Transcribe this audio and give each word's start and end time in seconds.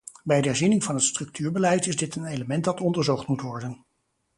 Bij 0.23 0.41
de 0.41 0.47
herziening 0.47 0.83
van 0.83 0.95
het 0.95 1.03
structuurbeleid 1.03 1.87
is 1.87 1.95
dit 1.95 2.15
een 2.15 2.25
element 2.25 2.63
dat 2.63 2.81
onderzocht 2.81 3.27
moet 3.27 3.41
worden. 3.41 3.85